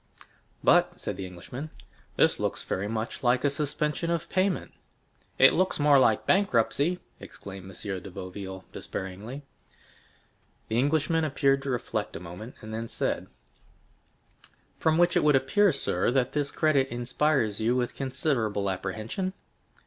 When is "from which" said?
14.79-15.15